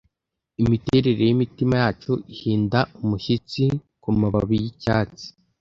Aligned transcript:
imiterere 0.61 1.21
yimitima 1.29 1.73
yacu 1.83 2.11
ihinda 2.33 2.79
umushyitsi 3.03 3.63
kumababi 4.01 4.55
yicyatsi 4.63 5.25